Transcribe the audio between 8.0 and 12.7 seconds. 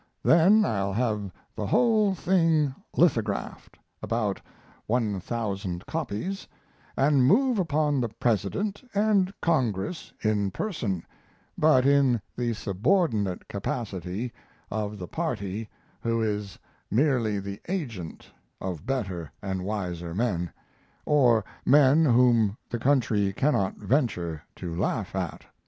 the President and Congress in person, but in the